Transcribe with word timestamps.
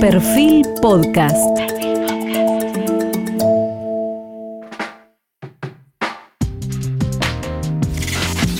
Perfil 0.00 0.64
Podcast. 0.80 1.36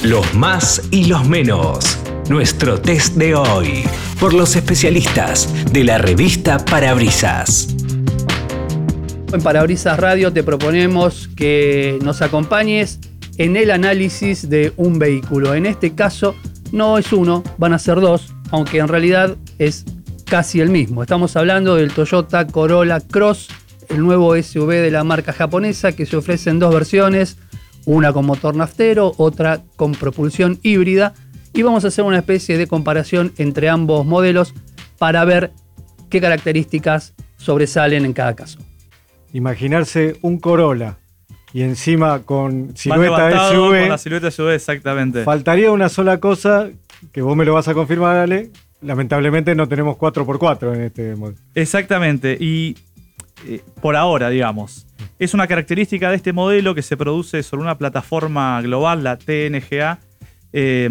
Los 0.02 0.34
más 0.34 0.82
y 0.90 1.04
los 1.04 1.28
menos. 1.28 1.96
Nuestro 2.28 2.80
test 2.80 3.14
de 3.14 3.36
hoy. 3.36 3.84
Por 4.18 4.34
los 4.34 4.56
especialistas 4.56 5.48
de 5.72 5.84
la 5.84 5.98
revista 5.98 6.58
Parabrisas. 6.64 7.68
En 9.32 9.40
Parabrisas 9.40 9.96
Radio 9.96 10.32
te 10.32 10.42
proponemos 10.42 11.28
que 11.36 12.00
nos 12.02 12.20
acompañes 12.20 12.98
en 13.36 13.56
el 13.56 13.70
análisis 13.70 14.50
de 14.50 14.72
un 14.76 14.98
vehículo. 14.98 15.54
En 15.54 15.66
este 15.66 15.94
caso 15.94 16.34
no 16.72 16.98
es 16.98 17.12
uno, 17.12 17.44
van 17.58 17.74
a 17.74 17.78
ser 17.78 18.00
dos, 18.00 18.34
aunque 18.50 18.78
en 18.78 18.88
realidad 18.88 19.36
es 19.60 19.84
casi 20.28 20.60
el 20.60 20.68
mismo. 20.68 21.02
Estamos 21.02 21.36
hablando 21.36 21.76
del 21.76 21.92
Toyota 21.92 22.46
Corolla 22.46 23.00
Cross, 23.00 23.48
el 23.88 24.00
nuevo 24.00 24.40
SUV 24.40 24.72
de 24.72 24.90
la 24.90 25.02
marca 25.02 25.32
japonesa 25.32 25.92
que 25.92 26.04
se 26.04 26.16
ofrece 26.16 26.50
en 26.50 26.58
dos 26.58 26.72
versiones, 26.72 27.38
una 27.86 28.12
con 28.12 28.26
motor 28.26 28.54
naftero, 28.54 29.14
otra 29.16 29.62
con 29.76 29.92
propulsión 29.92 30.58
híbrida, 30.62 31.14
y 31.54 31.62
vamos 31.62 31.84
a 31.84 31.88
hacer 31.88 32.04
una 32.04 32.18
especie 32.18 32.58
de 32.58 32.66
comparación 32.66 33.32
entre 33.38 33.70
ambos 33.70 34.04
modelos 34.04 34.52
para 34.98 35.24
ver 35.24 35.52
qué 36.10 36.20
características 36.20 37.14
sobresalen 37.38 38.04
en 38.04 38.12
cada 38.12 38.36
caso. 38.36 38.58
Imaginarse 39.32 40.18
un 40.20 40.38
Corolla 40.38 40.98
y 41.54 41.62
encima 41.62 42.20
con 42.20 42.76
silueta 42.76 43.50
SUV, 43.50 43.80
Con 43.80 43.88
la 43.88 43.98
silueta 43.98 44.30
SUV, 44.30 44.50
exactamente. 44.50 45.24
faltaría 45.24 45.70
una 45.70 45.88
sola 45.88 46.20
cosa 46.20 46.68
que 47.12 47.22
vos 47.22 47.34
me 47.34 47.46
lo 47.46 47.54
vas 47.54 47.68
a 47.68 47.74
confirmar, 47.74 48.16
Ale. 48.16 48.50
Lamentablemente 48.80 49.54
no 49.54 49.68
tenemos 49.68 49.96
4x4 49.96 50.74
en 50.74 50.80
este 50.82 51.16
modelo. 51.16 51.38
Exactamente. 51.54 52.36
Y 52.38 52.76
eh, 53.46 53.62
por 53.80 53.96
ahora, 53.96 54.30
digamos. 54.30 54.86
Es 55.18 55.34
una 55.34 55.46
característica 55.48 56.10
de 56.10 56.16
este 56.16 56.32
modelo 56.32 56.74
que 56.74 56.82
se 56.82 56.96
produce 56.96 57.42
sobre 57.42 57.62
una 57.62 57.76
plataforma 57.78 58.60
global, 58.62 59.02
la 59.02 59.16
TNGA, 59.18 59.98
eh, 60.52 60.90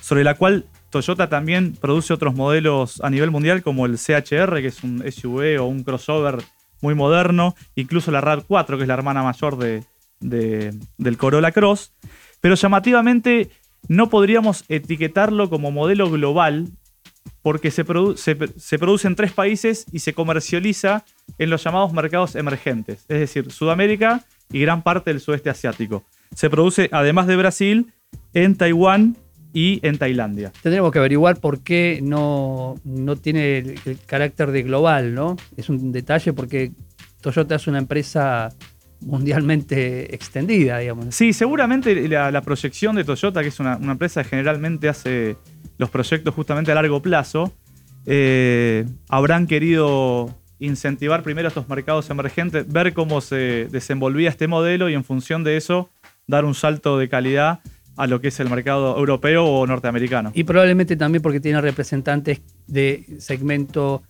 sobre 0.00 0.24
la 0.24 0.34
cual 0.34 0.66
Toyota 0.90 1.28
también 1.28 1.74
produce 1.80 2.12
otros 2.12 2.34
modelos 2.34 3.00
a 3.02 3.10
nivel 3.10 3.30
mundial, 3.30 3.62
como 3.62 3.86
el 3.86 3.96
CHR, 3.96 4.60
que 4.60 4.66
es 4.66 4.82
un 4.82 5.04
SUV 5.10 5.60
o 5.60 5.66
un 5.66 5.84
crossover 5.84 6.38
muy 6.80 6.94
moderno, 6.96 7.54
incluso 7.76 8.10
la 8.10 8.20
RAV4, 8.20 8.76
que 8.76 8.82
es 8.82 8.88
la 8.88 8.94
hermana 8.94 9.22
mayor 9.22 9.56
de- 9.56 9.84
del 10.20 11.16
Corolla 11.16 11.52
Cross. 11.52 11.92
Pero 12.40 12.56
llamativamente 12.56 13.50
no 13.88 14.10
podríamos 14.10 14.64
etiquetarlo 14.68 15.48
como 15.48 15.70
modelo 15.70 16.10
global 16.10 16.68
porque 17.42 17.70
se, 17.70 17.84
produ- 17.86 18.16
produce 18.78 19.08
en 19.08 19.16
tres 19.16 19.32
países 19.32 19.86
y 19.92 20.00
se 20.00 20.12
comercializa 20.12 21.04
en 21.38 21.50
los 21.50 21.62
llamados 21.64 21.92
mercados 21.92 22.34
emergentes, 22.36 23.04
es 23.08 23.20
decir, 23.20 23.50
Sudamérica 23.50 24.24
y 24.52 24.60
gran 24.60 24.82
parte 24.82 25.10
del 25.10 25.20
sudeste 25.20 25.50
asiático. 25.50 26.04
Se 26.34 26.50
produce, 26.50 26.88
además 26.92 27.26
de 27.26 27.36
Brasil, 27.36 27.92
en 28.34 28.56
Taiwán 28.56 29.16
y 29.52 29.80
en 29.86 29.98
Tailandia. 29.98 30.52
Tendremos 30.62 30.92
que 30.92 30.98
averiguar 30.98 31.40
por 31.40 31.60
qué 31.60 32.00
no, 32.02 32.76
no 32.84 33.16
tiene 33.16 33.58
el, 33.58 33.80
el 33.84 33.98
carácter 34.06 34.50
de 34.52 34.62
global, 34.62 35.14
¿no? 35.14 35.36
Es 35.56 35.68
un 35.68 35.90
detalle 35.92 36.32
porque 36.32 36.72
Toyota 37.20 37.56
es 37.56 37.66
una 37.66 37.78
empresa 37.78 38.50
mundialmente 39.00 40.14
extendida, 40.14 40.78
digamos. 40.78 41.14
Sí, 41.14 41.32
seguramente 41.32 42.08
la, 42.08 42.30
la 42.30 42.42
proyección 42.42 42.96
de 42.96 43.04
Toyota, 43.04 43.42
que 43.42 43.48
es 43.48 43.60
una, 43.60 43.76
una 43.76 43.92
empresa 43.92 44.22
que 44.22 44.30
generalmente 44.30 44.88
hace 44.88 45.36
los 45.78 45.90
proyectos 45.90 46.34
justamente 46.34 46.70
a 46.70 46.74
largo 46.74 47.00
plazo, 47.00 47.52
eh, 48.06 48.86
habrán 49.08 49.46
querido 49.46 50.34
incentivar 50.58 51.22
primero 51.22 51.48
estos 51.48 51.68
mercados 51.68 52.10
emergentes, 52.10 52.70
ver 52.70 52.92
cómo 52.92 53.20
se 53.20 53.66
desenvolvía 53.70 54.28
este 54.28 54.46
modelo 54.46 54.88
y 54.88 54.94
en 54.94 55.04
función 55.04 55.42
de 55.42 55.56
eso 55.56 55.90
dar 56.26 56.44
un 56.44 56.54
salto 56.54 56.98
de 56.98 57.08
calidad 57.08 57.60
a 57.96 58.06
lo 58.06 58.20
que 58.20 58.28
es 58.28 58.40
el 58.40 58.48
mercado 58.48 58.96
europeo 58.96 59.44
o 59.44 59.66
norteamericano. 59.66 60.32
Y 60.34 60.44
probablemente 60.44 60.96
también 60.96 61.22
porque 61.22 61.40
tiene 61.40 61.60
representantes 61.60 62.40
de 62.66 63.04
segmento 63.18 64.02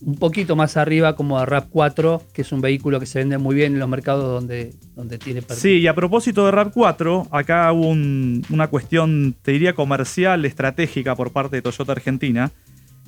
un 0.00 0.14
poquito 0.16 0.54
más 0.56 0.76
arriba, 0.76 1.16
como 1.16 1.38
a 1.38 1.46
RAV4, 1.46 2.22
que 2.32 2.42
es 2.42 2.52
un 2.52 2.60
vehículo 2.60 3.00
que 3.00 3.06
se 3.06 3.18
vende 3.18 3.36
muy 3.38 3.54
bien 3.56 3.74
en 3.74 3.80
los 3.80 3.88
mercados 3.88 4.24
donde, 4.24 4.72
donde 4.94 5.18
tiene 5.18 5.42
Sí, 5.48 5.78
y 5.78 5.86
a 5.88 5.94
propósito 5.94 6.46
de 6.46 6.52
RAV4, 6.52 7.28
acá 7.32 7.72
hubo 7.72 7.88
un- 7.88 8.44
una 8.50 8.68
cuestión, 8.68 9.34
te 9.42 9.52
diría, 9.52 9.74
comercial, 9.74 10.44
estratégica 10.44 11.16
por 11.16 11.32
parte 11.32 11.56
de 11.56 11.62
Toyota 11.62 11.92
Argentina, 11.92 12.52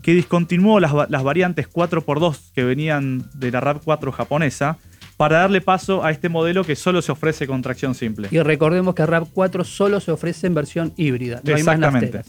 que 0.03 0.15
discontinuó 0.15 0.81
las, 0.81 0.93
las 1.09 1.23
variantes 1.23 1.69
4x2 1.71 2.53
que 2.55 2.65
venían 2.65 3.25
de 3.34 3.50
la 3.53 3.61
RAV4 3.61 4.11
japonesa 4.12 4.79
para 5.17 5.41
darle 5.41 5.61
paso 5.61 6.03
a 6.03 6.11
este 6.11 6.29
modelo 6.31 6.65
que 6.65 6.75
solo 6.75 7.03
se 7.03 7.12
ofrece 7.12 7.47
con 7.47 7.61
tracción 7.61 7.95
simple. 7.95 8.29
Y 8.31 8.39
recordemos 8.41 8.95
que 8.95 9.03
RAV4 9.05 9.65
solo 9.65 10.00
se 10.00 10.11
ofrece 10.11 10.47
en 10.47 10.55
versión 10.55 10.93
híbrida. 10.97 11.41
No 11.45 11.55
hay 11.55 11.62
más 11.62 11.77
Exactamente. 11.77 12.23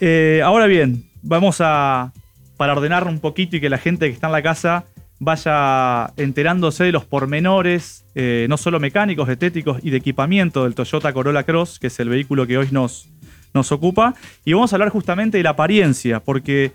Eh, 0.00 0.42
ahora 0.44 0.66
bien, 0.66 1.04
vamos 1.22 1.58
a, 1.60 2.12
para 2.56 2.72
ordenar 2.72 3.06
un 3.06 3.20
poquito 3.20 3.56
y 3.56 3.60
que 3.60 3.70
la 3.70 3.78
gente 3.78 4.06
que 4.06 4.12
está 4.12 4.26
en 4.28 4.32
la 4.32 4.42
casa 4.42 4.84
vaya 5.18 6.12
enterándose 6.16 6.84
de 6.84 6.92
los 6.92 7.04
pormenores, 7.04 8.04
eh, 8.14 8.46
no 8.48 8.56
solo 8.56 8.80
mecánicos, 8.80 9.28
estéticos 9.28 9.78
y 9.82 9.90
de 9.90 9.96
equipamiento 9.96 10.64
del 10.64 10.74
Toyota 10.74 11.12
Corolla 11.12 11.44
Cross, 11.44 11.78
que 11.78 11.86
es 11.86 12.00
el 12.00 12.08
vehículo 12.08 12.46
que 12.46 12.58
hoy 12.58 12.68
nos, 12.70 13.08
nos 13.54 13.72
ocupa. 13.72 14.14
Y 14.44 14.52
vamos 14.52 14.72
a 14.72 14.76
hablar 14.76 14.90
justamente 14.90 15.38
de 15.38 15.44
la 15.44 15.50
apariencia, 15.50 16.20
porque 16.20 16.72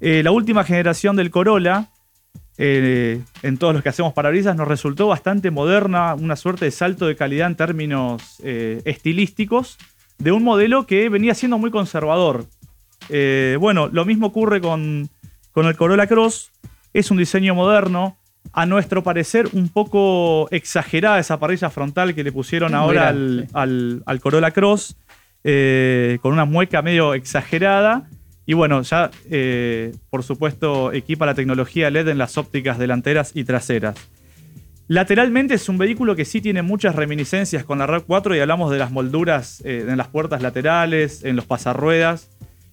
eh, 0.00 0.22
la 0.22 0.30
última 0.30 0.64
generación 0.64 1.16
del 1.16 1.30
Corolla, 1.30 1.88
eh, 2.56 3.20
en 3.42 3.58
todos 3.58 3.74
los 3.74 3.82
que 3.82 3.90
hacemos 3.90 4.14
parabrisas, 4.14 4.56
nos 4.56 4.68
resultó 4.68 5.08
bastante 5.08 5.50
moderna, 5.50 6.14
una 6.14 6.36
suerte 6.36 6.64
de 6.64 6.70
salto 6.70 7.06
de 7.06 7.16
calidad 7.16 7.48
en 7.48 7.56
términos 7.56 8.40
estilísticos, 8.42 9.76
de 10.18 10.32
un 10.32 10.42
modelo 10.44 10.86
que 10.86 11.08
venía 11.08 11.34
siendo 11.34 11.58
muy 11.58 11.70
conservador. 11.70 12.46
Bueno, 13.58 13.88
lo 13.88 14.04
mismo 14.04 14.28
ocurre 14.28 14.60
con, 14.60 15.10
con 15.54 15.64
el 15.66 15.76
Corolla 15.76 16.06
Cross. 16.06 16.50
Es 16.92 17.10
un 17.10 17.16
diseño 17.16 17.54
moderno. 17.54 18.18
A 18.52 18.66
nuestro 18.66 19.02
parecer, 19.02 19.48
un 19.54 19.68
poco 19.70 20.48
exagerada 20.50 21.18
esa 21.18 21.40
parrilla 21.40 21.70
frontal 21.70 22.14
que 22.14 22.22
le 22.22 22.30
pusieron 22.30 22.74
ahora 22.74 23.08
al- 23.54 24.02
al 24.04 24.20
Corolla 24.20 24.50
Cross, 24.50 24.96
eh, 25.44 26.18
con 26.20 26.32
una 26.34 26.44
mueca 26.44 26.82
medio 26.82 27.14
exagerada. 27.14 28.06
Y 28.46 28.52
bueno, 28.52 28.82
ya 28.82 29.10
eh, 29.30 29.94
por 30.10 30.22
supuesto 30.22 30.92
equipa 30.92 31.24
la 31.24 31.34
tecnología 31.34 31.88
LED 31.90 32.08
en 32.08 32.18
las 32.18 32.36
ópticas 32.36 32.78
delanteras 32.78 33.30
y 33.34 33.44
traseras. 33.44 33.96
Lateralmente 34.86 35.54
es 35.54 35.68
un 35.70 35.78
vehículo 35.78 36.14
que 36.14 36.26
sí 36.26 36.42
tiene 36.42 36.60
muchas 36.60 36.94
reminiscencias 36.94 37.64
con 37.64 37.78
la 37.78 37.86
RAV4 37.86 38.36
y 38.36 38.40
hablamos 38.40 38.70
de 38.70 38.76
las 38.78 38.90
molduras 38.90 39.62
eh, 39.64 39.86
en 39.88 39.96
las 39.96 40.08
puertas 40.08 40.42
laterales, 40.42 41.24
en 41.24 41.36
los 41.36 41.46
pasarruedas. 41.46 42.28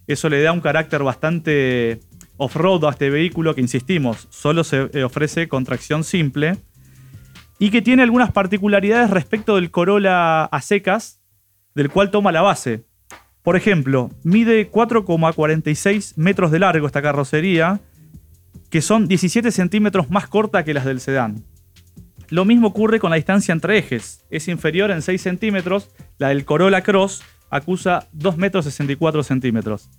Eso 0.06 0.28
le 0.28 0.42
da 0.42 0.52
un 0.52 0.60
carácter 0.60 1.02
bastante 1.02 2.00
off-road 2.42 2.84
a 2.84 2.90
este 2.90 3.10
vehículo 3.10 3.54
que, 3.54 3.60
insistimos, 3.60 4.26
solo 4.30 4.64
se 4.64 4.90
eh, 4.92 5.04
ofrece 5.04 5.48
con 5.48 5.64
tracción 5.64 6.04
simple 6.04 6.58
y 7.58 7.70
que 7.70 7.82
tiene 7.82 8.02
algunas 8.02 8.32
particularidades 8.32 9.10
respecto 9.10 9.56
del 9.56 9.70
Corolla 9.70 10.44
a 10.44 10.60
secas, 10.60 11.20
del 11.74 11.90
cual 11.90 12.10
toma 12.10 12.32
la 12.32 12.42
base. 12.42 12.84
Por 13.42 13.56
ejemplo, 13.56 14.10
mide 14.24 14.70
4,46 14.70 16.14
metros 16.16 16.50
de 16.50 16.58
largo 16.58 16.86
esta 16.86 17.02
carrocería, 17.02 17.80
que 18.70 18.82
son 18.82 19.06
17 19.06 19.50
centímetros 19.50 20.10
más 20.10 20.28
corta 20.28 20.64
que 20.64 20.74
las 20.74 20.84
del 20.84 21.00
sedán. 21.00 21.44
Lo 22.30 22.44
mismo 22.44 22.68
ocurre 22.68 22.98
con 22.98 23.10
la 23.10 23.16
distancia 23.16 23.52
entre 23.52 23.78
ejes. 23.78 24.24
Es 24.30 24.48
inferior 24.48 24.90
en 24.90 25.02
6 25.02 25.20
centímetros. 25.20 25.90
La 26.18 26.28
del 26.28 26.44
Corolla 26.44 26.82
Cross 26.82 27.22
acusa 27.50 28.08
2 28.12 28.38
metros 28.38 28.64
64 28.64 29.22
centímetros. 29.22 29.90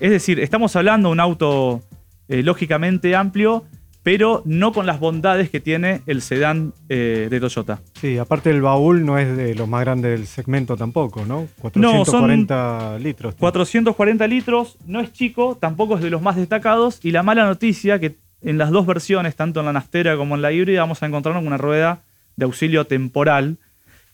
Es 0.00 0.10
decir, 0.10 0.40
estamos 0.40 0.74
hablando 0.76 1.10
de 1.10 1.12
un 1.12 1.20
auto 1.20 1.82
eh, 2.28 2.42
lógicamente 2.42 3.14
amplio, 3.14 3.64
pero 4.02 4.42
no 4.46 4.72
con 4.72 4.86
las 4.86 4.98
bondades 4.98 5.50
que 5.50 5.60
tiene 5.60 6.00
el 6.06 6.22
sedán 6.22 6.72
eh, 6.88 7.28
de 7.30 7.38
Toyota. 7.38 7.80
Sí, 8.00 8.16
aparte 8.16 8.48
el 8.48 8.62
baúl 8.62 9.04
no 9.04 9.18
es 9.18 9.36
de 9.36 9.54
los 9.54 9.68
más 9.68 9.82
grandes 9.82 10.12
del 10.12 10.26
segmento 10.26 10.74
tampoco, 10.74 11.26
¿no? 11.26 11.48
440 11.60 12.98
litros. 12.98 13.34
tiene. 13.34 13.40
440 13.40 14.26
litros, 14.26 14.78
no 14.86 15.00
es 15.00 15.12
chico, 15.12 15.58
tampoco 15.60 15.96
es 15.96 16.02
de 16.02 16.08
los 16.08 16.22
más 16.22 16.36
destacados. 16.36 16.98
Y 17.02 17.10
la 17.10 17.22
mala 17.22 17.44
noticia 17.44 17.98
que 17.98 18.16
en 18.42 18.56
las 18.56 18.70
dos 18.70 18.86
versiones, 18.86 19.36
tanto 19.36 19.60
en 19.60 19.66
la 19.66 19.74
naftera 19.74 20.16
como 20.16 20.34
en 20.34 20.40
la 20.40 20.50
híbrida, 20.50 20.80
vamos 20.80 21.02
a 21.02 21.06
encontrarnos 21.06 21.42
con 21.42 21.48
una 21.48 21.58
rueda 21.58 22.00
de 22.36 22.46
auxilio 22.46 22.86
temporal. 22.86 23.58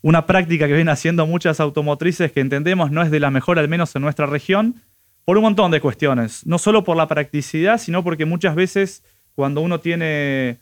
Una 0.03 0.27
práctica 0.27 0.67
que 0.67 0.73
vienen 0.73 0.89
haciendo 0.89 1.27
muchas 1.27 1.61
automotrices 1.61 2.33
que 2.33 2.41
entendemos 2.41 2.91
no 2.91 3.03
es 3.03 3.13
de 3.13 3.21
la 3.21 3.31
mejor, 3.31 3.61
al 3.61 3.69
menos 3.69 3.95
en 3.95 4.03
nuestra 4.03 4.27
región, 4.27 4.83
por 5.27 5.37
un 5.37 5.43
montón 5.43 5.73
de 5.73 5.81
cuestiones. 5.81 6.47
No 6.47 6.57
solo 6.57 6.85
por 6.85 6.97
la 6.97 7.09
practicidad, 7.09 7.79
sino 7.79 8.03
porque 8.05 8.25
muchas 8.25 8.55
veces 8.55 9.03
cuando 9.35 9.61
uno 9.61 9.81
tiene 9.81 10.59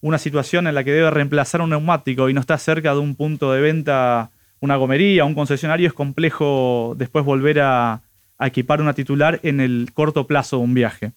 una 0.00 0.18
situación 0.18 0.66
en 0.66 0.74
la 0.74 0.82
que 0.82 0.92
debe 0.92 1.10
reemplazar 1.10 1.60
un 1.62 1.70
neumático 1.70 2.28
y 2.28 2.34
no 2.34 2.40
está 2.40 2.58
cerca 2.58 2.92
de 2.92 2.98
un 2.98 3.14
punto 3.14 3.52
de 3.52 3.60
venta, 3.60 4.32
una 4.58 4.74
gomería, 4.74 5.24
un 5.24 5.36
concesionario, 5.36 5.86
es 5.86 5.94
complejo 5.94 6.94
después 6.98 7.24
volver 7.24 7.60
a, 7.60 8.02
equipar 8.40 8.80
una 8.80 8.92
titular 8.92 9.40
en 9.42 9.60
el 9.60 9.90
corto 9.94 10.26
plazo 10.28 10.58
de 10.58 10.62
un 10.62 10.74
viaje. 10.74 11.12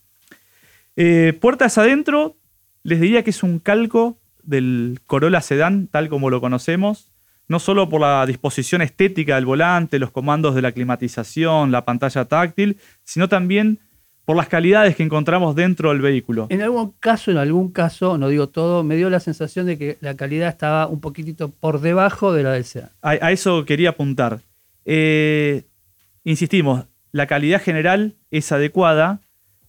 Eh, 0.95 1.37
puertas 1.39 1.77
adentro, 1.77 2.35
les 2.81 2.99
diría 2.99 3.23
que 3.23 3.29
es 3.29 3.43
un 3.43 3.59
calco 3.59 4.17
del 4.41 4.99
Corolla 5.05 5.41
Sedan, 5.41 5.87
tal 5.87 6.09
como 6.09 6.31
lo 6.31 6.41
conocemos, 6.41 7.10
no 7.51 7.59
solo 7.59 7.89
por 7.89 7.99
la 7.99 8.25
disposición 8.25 8.81
estética 8.81 9.35
del 9.35 9.45
volante, 9.45 9.99
los 9.99 10.11
comandos 10.11 10.55
de 10.55 10.61
la 10.61 10.71
climatización, 10.71 11.69
la 11.69 11.83
pantalla 11.83 12.23
táctil, 12.23 12.77
sino 13.03 13.27
también 13.27 13.79
por 14.23 14.37
las 14.37 14.47
calidades 14.47 14.95
que 14.95 15.03
encontramos 15.03 15.53
dentro 15.53 15.89
del 15.89 15.99
vehículo. 15.99 16.47
En 16.49 16.61
algún 16.61 16.93
caso, 17.01 17.29
en 17.29 17.35
algún 17.35 17.69
caso, 17.73 18.17
no 18.17 18.29
digo 18.29 18.47
todo, 18.47 18.85
me 18.85 18.95
dio 18.95 19.09
la 19.09 19.19
sensación 19.19 19.65
de 19.65 19.77
que 19.77 19.97
la 19.99 20.15
calidad 20.15 20.47
estaba 20.47 20.87
un 20.87 21.01
poquitito 21.01 21.49
por 21.49 21.81
debajo 21.81 22.31
de 22.31 22.43
la 22.43 22.53
del 22.53 22.63
Sedan. 22.63 22.91
A, 23.01 23.09
a 23.09 23.31
eso 23.33 23.65
quería 23.65 23.89
apuntar. 23.89 24.39
Eh, 24.85 25.65
insistimos, 26.23 26.85
la 27.11 27.27
calidad 27.27 27.61
general 27.61 28.15
es 28.29 28.49
adecuada, 28.53 29.19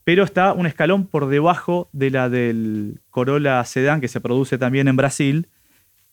pero 0.05 0.23
está 0.23 0.53
un 0.53 0.67
escalón 0.67 1.09
por 1.09 1.27
debajo 1.27 1.89
de 1.93 2.11
la 2.11 2.29
del 2.29 3.01
Corolla 3.11 3.65
Sedan 3.65 4.01
que 4.01 4.07
se 4.07 4.21
produce 4.21 4.57
también 4.57 4.87
en 4.87 4.95
Brasil. 4.95 5.49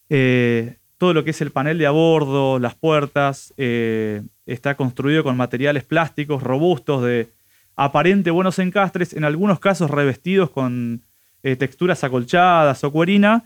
Eh, 0.09 0.79
todo 0.99 1.13
lo 1.13 1.23
que 1.23 1.31
es 1.31 1.41
el 1.41 1.51
panel 1.51 1.77
de 1.79 1.87
a 1.87 1.91
bordo, 1.91 2.59
las 2.59 2.75
puertas, 2.75 3.53
eh, 3.57 4.21
está 4.45 4.75
construido 4.75 5.23
con 5.23 5.37
materiales 5.37 5.85
plásticos 5.85 6.43
robustos 6.43 7.01
de 7.03 7.29
aparente 7.77 8.29
buenos 8.31 8.59
encastres, 8.59 9.13
en 9.13 9.23
algunos 9.23 9.59
casos 9.59 9.89
revestidos 9.89 10.49
con 10.49 11.01
eh, 11.41 11.55
texturas 11.55 12.03
acolchadas 12.03 12.83
o 12.83 12.91
cuerina, 12.91 13.45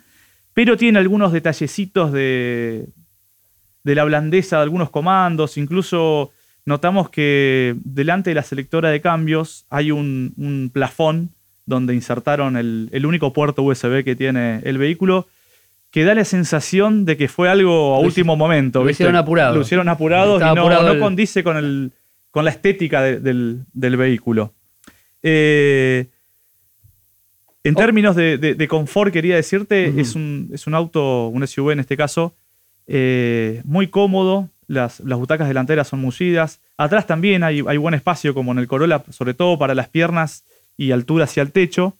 pero 0.56 0.78
tiene 0.78 0.98
algunos 0.98 1.32
detallecitos 1.32 2.12
de, 2.12 2.90
de 3.84 3.96
la 3.96 4.04
blandeza 4.04 4.58
de 4.58 4.64
algunos 4.64 4.90
comandos, 4.90 5.56
incluso 5.56 6.32
notamos 6.66 7.12
que 7.12 7.76
delante 7.84 8.32
de 8.32 8.36
la 8.36 8.44
selectora 8.44 8.90
de 8.90 9.00
cambios 9.00 9.68
hay 9.70 9.92
un, 9.92 10.34
un 10.38 10.72
plafón 10.74 11.30
donde 11.68 11.94
insertaron 11.94 12.58
el, 12.58 12.90
el, 12.92 13.06
único 13.06 13.32
puerto 13.32 13.62
USB 13.62 14.04
que 14.04 14.16
tiene 14.16 14.60
el 14.64 14.80
vehículo, 14.80 15.28
que 15.94 16.04
da 16.04 16.16
la 16.16 16.25
sensación 16.25 17.06
de 17.06 17.18
que 17.18 17.28
fue 17.28 17.50
algo 17.50 17.95
a 17.95 18.00
Lo 18.00 18.06
último 18.07 18.36
momento. 18.36 18.80
Lo 18.80 18.86
¿viste? 18.88 19.04
hicieron 19.04 19.16
apurado. 19.16 19.54
Lo 19.56 19.62
hicieron 19.62 19.88
apurado 19.90 20.38
y 20.38 20.40
no, 20.40 20.45
apurado 20.48 20.88
no 20.88 20.94
el- 20.94 21.00
condice 21.00 21.44
con, 21.44 21.56
el, 21.56 21.92
con 22.31 22.44
la 22.45 22.50
estética 22.51 23.04
de- 23.04 23.19
del, 23.19 23.66
del 23.74 23.95
vehículo. 23.95 24.54
Eh, 25.22 26.07
en 27.63 27.75
Oh. 27.75 27.78
términos 27.78 28.16
de, 28.16 28.40
de- 28.40 28.56
de 28.56 28.68
confort, 28.68 29.13
quería 29.13 29.36
decirte, 29.36 30.01
es, 30.01 30.16
un, 30.16 30.50
es 30.51 30.66
un 30.68 30.74
auto, 30.74 31.28
un 31.28 31.45
SUV 31.48 31.72
en 31.74 31.80
este 31.81 31.95
caso, 31.95 32.36
eh, 32.88 33.62
muy 33.63 33.88
cómodo. 33.88 34.50
Las, 34.66 35.00
las 35.01 35.19
butacas 35.19 35.48
delanteras 35.48 35.88
son 35.90 36.00
mullidas. 36.00 36.60
Atrás 36.75 37.06
también 37.06 37.44
hay, 37.44 37.62
hay 37.68 37.78
buen 37.78 37.94
espacio, 37.94 38.34
como 38.34 38.51
en 38.51 38.57
el 38.57 38.68
Corolla, 38.68 39.04
sobre 39.12 39.34
todo 39.36 39.60
para 39.60 39.75
las 39.75 39.90
piernas 39.90 40.44
y 40.75 40.92
altura 40.92 41.25
hacia 41.25 41.44
el 41.44 41.51
techo. 41.51 41.98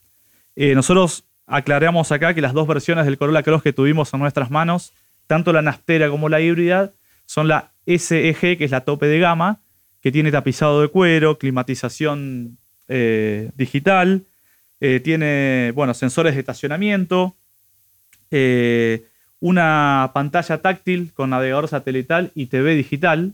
Eh, 0.56 0.74
nosotros 0.74 1.24
aclaramos 1.46 2.12
acá 2.12 2.34
que 2.34 2.40
las 2.40 2.52
dos 2.52 2.66
versiones 2.66 3.04
del 3.04 3.18
Corolla 3.18 3.42
Cross 3.42 3.62
que 3.62 3.72
tuvimos 3.72 4.12
en 4.14 4.20
nuestras 4.20 4.50
manos, 4.50 4.92
tanto 5.26 5.52
la 5.52 5.62
naftera 5.62 6.08
como 6.08 6.28
la 6.28 6.40
híbrida, 6.40 6.92
son 7.26 7.48
la 7.48 7.72
SEG, 7.86 8.58
que 8.58 8.64
es 8.64 8.70
la 8.70 8.82
tope 8.82 9.06
de 9.06 9.18
gama, 9.18 9.60
que 10.00 10.12
tiene 10.12 10.30
tapizado 10.30 10.82
de 10.82 10.88
cuero, 10.88 11.38
climatización 11.38 12.58
eh, 12.88 13.50
digital, 13.56 14.24
eh, 14.80 15.00
tiene 15.00 15.72
bueno, 15.74 15.94
sensores 15.94 16.34
de 16.34 16.40
estacionamiento, 16.40 17.34
eh, 18.30 19.06
una 19.40 20.10
pantalla 20.14 20.58
táctil 20.58 21.12
con 21.14 21.30
navegador 21.30 21.68
satelital 21.68 22.32
y 22.34 22.46
TV 22.46 22.74
digital, 22.74 23.32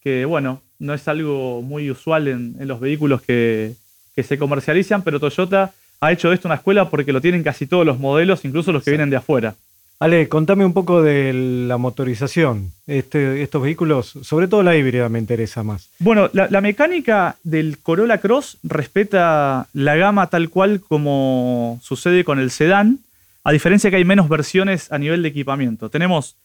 que 0.00 0.24
bueno, 0.24 0.62
no 0.78 0.94
es 0.94 1.06
algo 1.08 1.62
muy 1.62 1.90
usual 1.90 2.28
en, 2.28 2.56
los 2.66 2.80
vehículos 2.80 3.22
que 3.22 3.74
se 4.16 4.38
comercializan, 4.38 5.02
pero 5.02 5.20
Toyota 5.20 5.72
ha 6.00 6.12
hecho 6.12 6.28
de 6.28 6.34
esto 6.34 6.48
una 6.48 6.54
escuela 6.56 6.88
porque 6.88 7.12
lo 7.12 7.20
tienen 7.20 7.42
casi 7.42 7.66
todos 7.66 7.84
los 7.84 7.98
modelos, 7.98 8.44
incluso 8.44 8.72
los 8.72 8.82
que 8.82 8.90
vienen 8.90 9.10
de 9.10 9.16
afuera. 9.16 9.54
Ale, 9.98 10.30
contame 10.30 10.64
un 10.64 10.72
poco 10.72 11.02
de 11.02 11.34
la 11.68 11.76
motorización. 11.76 12.72
Este, 12.86 13.42
estos 13.42 13.62
vehículos, 13.62 14.14
sobre 14.22 14.48
todo 14.48 14.62
la 14.62 14.74
híbrida, 14.74 15.10
me 15.10 15.18
interesa 15.18 15.62
más. 15.62 15.90
Bueno, 15.98 16.30
la, 16.32 16.48
la 16.48 16.62
mecánica 16.62 17.36
del 17.42 17.76
Corolla 17.82 18.16
Cross 18.16 18.56
respeta 18.62 19.68
la 19.74 19.96
gama 19.96 20.28
tal 20.28 20.48
cual 20.48 20.80
como 20.80 21.78
sucede 21.82 22.24
con 22.24 22.38
el 22.38 22.50
sedán, 22.50 23.00
a 23.44 23.52
diferencia 23.52 23.90
que 23.90 23.96
hay 23.96 24.06
menos 24.06 24.30
versiones 24.30 24.90
a 24.90 24.96
nivel 24.96 25.22
de 25.22 25.28
equipamiento. 25.28 25.90
Tenemos 25.90 26.36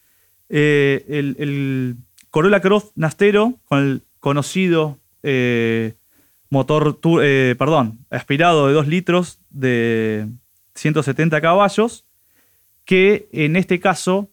eh, 0.49 1.05
el, 1.07 1.37
el 1.39 1.95
Corolla 2.31 2.59
Cross 2.59 2.91
Nastero 2.95 3.53
con 3.69 3.79
el 3.79 4.01
conocido 4.19 4.97
eh, 5.23 5.93
motor, 6.49 6.99
eh, 7.21 7.55
perdón, 7.57 7.99
aspirado 8.09 8.67
de 8.67 8.73
2 8.73 8.87
litros 8.87 9.39
de 9.49 10.27
170 10.75 11.41
caballos, 11.41 12.05
que 12.85 13.27
en 13.31 13.55
este 13.55 13.79
caso 13.79 14.29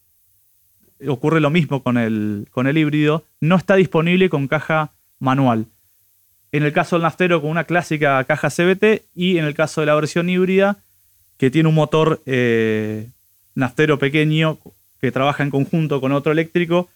ocurre 1.09 1.41
lo 1.41 1.51
mismo 1.51 1.83
con 1.83 1.99
el, 1.99 2.47
con 2.51 2.67
el 2.67 2.79
híbrido, 2.79 3.25
no 3.41 3.57
está 3.57 3.75
disponible 3.75 4.29
con 4.29 4.49
caja 4.49 4.93
manual. 5.19 5.67
En 6.53 6.63
el 6.63 6.73
caso 6.73 6.97
del 6.97 7.03
naftero 7.03 7.41
con 7.41 7.51
una 7.51 7.65
clásica 7.65 8.23
caja 8.25 8.51
CBT 8.51 9.03
y 9.15 9.39
en 9.39 9.47
el 9.47 9.55
caso 9.55 9.81
de 9.81 9.87
la 9.87 9.95
versión 9.95 10.29
híbrida 10.29 10.79
que 11.39 11.51
tiene 11.51 11.69
un 11.69 11.75
motor 11.75 12.23
eh, 12.27 13.09
naftero 13.55 13.99
pequeño 13.99 14.59
que 15.01 15.11
trabaja 15.11 15.43
en 15.43 15.51
conjunto 15.51 16.01
con 16.01 16.13
otro 16.13 16.31
eléctrico 16.31 16.89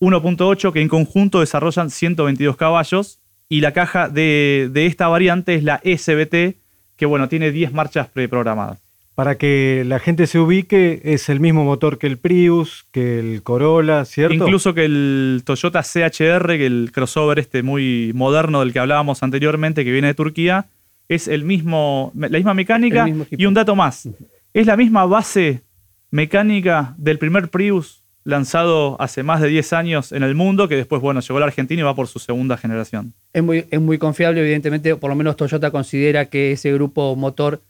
1.8 0.00 0.72
que 0.72 0.80
en 0.80 0.88
conjunto 0.88 1.40
desarrollan 1.40 1.90
122 1.90 2.56
caballos 2.56 3.20
y 3.48 3.60
la 3.60 3.72
caja 3.72 4.08
de, 4.08 4.70
de 4.72 4.86
esta 4.86 5.08
variante 5.08 5.54
es 5.54 5.64
la 5.64 5.80
SBT 5.84 6.56
que 6.96 7.06
bueno 7.06 7.28
tiene 7.28 7.50
10 7.50 7.72
marchas 7.72 8.08
preprogramadas. 8.08 8.78
Para 9.14 9.36
que 9.36 9.84
la 9.86 10.00
gente 10.00 10.26
se 10.26 10.40
ubique, 10.40 11.00
es 11.04 11.28
el 11.28 11.38
mismo 11.38 11.64
motor 11.64 11.98
que 11.98 12.08
el 12.08 12.18
Prius, 12.18 12.84
que 12.90 13.20
el 13.20 13.42
Corolla, 13.44 14.04
¿cierto? 14.04 14.34
Incluso 14.34 14.74
que 14.74 14.84
el 14.86 15.42
Toyota 15.44 15.82
CHR, 15.82 16.56
que 16.56 16.66
el 16.66 16.90
crossover 16.92 17.38
este 17.38 17.62
muy 17.62 18.10
moderno 18.12 18.58
del 18.60 18.72
que 18.72 18.80
hablábamos 18.80 19.22
anteriormente, 19.22 19.84
que 19.84 19.92
viene 19.92 20.08
de 20.08 20.14
Turquía, 20.14 20.66
es 21.08 21.28
el 21.28 21.44
mismo, 21.44 22.10
la 22.16 22.28
misma 22.28 22.54
mecánica 22.54 23.00
El 23.04 23.10
mismo 23.10 23.22
equipo. 23.24 23.40
y 23.40 23.46
un 23.46 23.54
dato 23.54 23.76
más. 23.76 24.08
Es 24.52 24.66
la 24.66 24.76
misma 24.76 25.04
base 25.06 25.62
mecánica 26.10 26.94
del 26.98 27.18
primer 27.18 27.50
Prius 27.50 28.03
lanzado 28.24 28.96
hace 29.00 29.22
más 29.22 29.40
de 29.42 29.48
10 29.48 29.72
años 29.74 30.10
en 30.12 30.22
el 30.22 30.34
mundo, 30.34 30.66
que 30.66 30.76
después, 30.76 31.00
bueno, 31.02 31.20
llegó 31.20 31.36
a 31.36 31.40
la 31.40 31.46
Argentina 31.46 31.80
y 31.80 31.84
va 31.84 31.94
por 31.94 32.08
su 32.08 32.18
segunda 32.18 32.56
generación. 32.56 33.12
Es 33.32 33.42
muy, 33.42 33.66
es 33.70 33.80
muy 33.80 33.98
confiable, 33.98 34.40
evidentemente, 34.40 34.96
por 34.96 35.10
lo 35.10 35.16
menos 35.16 35.36
Toyota 35.36 35.70
considera 35.70 36.26
que 36.26 36.52
ese 36.52 36.72
grupo 36.72 37.14
motor 37.16 37.60